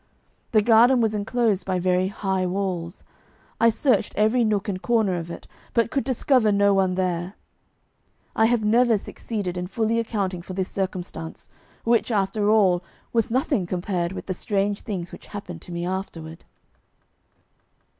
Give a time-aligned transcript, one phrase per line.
[0.51, 3.03] The garden was enclosed by very high walls.
[3.59, 7.35] I searched every nook and corner of it, but could discover no one there.
[8.35, 11.49] I have never succeeded in fully accounting for this circumstance,
[11.83, 12.83] which, after all,
[13.13, 16.45] was nothing compared with the strange things which happened to me afterward.